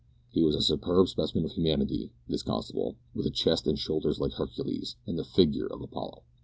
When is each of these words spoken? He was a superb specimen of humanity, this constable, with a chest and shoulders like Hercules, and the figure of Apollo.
He 0.31 0.41
was 0.41 0.55
a 0.55 0.63
superb 0.63 1.09
specimen 1.09 1.45
of 1.45 1.51
humanity, 1.51 2.11
this 2.27 2.41
constable, 2.41 2.95
with 3.13 3.27
a 3.27 3.29
chest 3.29 3.67
and 3.67 3.77
shoulders 3.77 4.19
like 4.19 4.31
Hercules, 4.31 4.95
and 5.05 5.15
the 5.19 5.23
figure 5.23 5.67
of 5.67 5.79
Apollo. 5.79 6.23